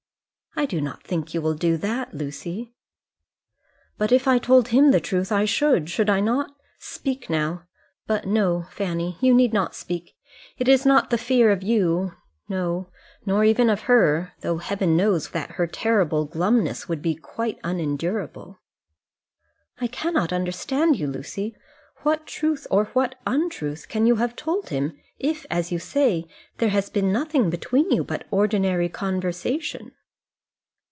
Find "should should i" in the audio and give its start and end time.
5.45-6.19